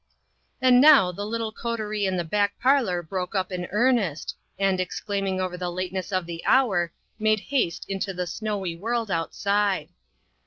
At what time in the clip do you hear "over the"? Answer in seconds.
5.39-5.69